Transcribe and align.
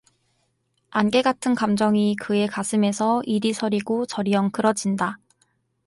안개 0.89 1.21
같은 1.21 1.53
감정이 1.53 2.15
그의 2.15 2.47
가슴에서 2.47 3.21
이리 3.23 3.53
서리고 3.53 4.07
저리 4.07 4.33
엉클어진다. 4.35 5.19